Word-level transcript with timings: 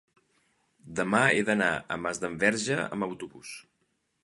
demà 0.99 1.19
he 1.33 1.43
d'anar 1.51 1.69
a 1.95 1.99
Masdenverge 2.07 2.81
amb 2.87 3.07
autobús. 3.11 3.55